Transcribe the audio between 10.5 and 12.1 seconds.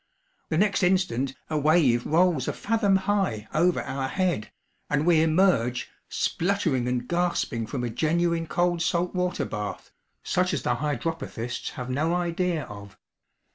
as the hydropathists have